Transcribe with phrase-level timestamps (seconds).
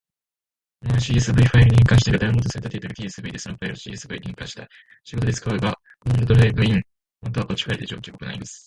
[0.83, 4.77] Q.tsv ファイルを csv ファイルに変換したいダウンロードされたデータが tsv で、そのファイルを csv に変換したいです。
[5.03, 6.81] 仕事で使うのですが、コマンドライン
[7.21, 8.43] またはバッチファイルで上記を行...